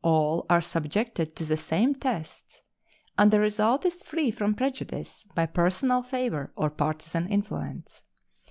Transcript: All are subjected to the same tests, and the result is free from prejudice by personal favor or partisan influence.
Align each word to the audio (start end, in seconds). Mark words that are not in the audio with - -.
All 0.00 0.46
are 0.48 0.62
subjected 0.62 1.36
to 1.36 1.44
the 1.44 1.58
same 1.58 1.94
tests, 1.94 2.62
and 3.18 3.30
the 3.30 3.40
result 3.40 3.84
is 3.84 4.02
free 4.02 4.30
from 4.30 4.54
prejudice 4.54 5.26
by 5.34 5.44
personal 5.44 6.02
favor 6.02 6.50
or 6.56 6.70
partisan 6.70 7.28
influence. 7.28 8.02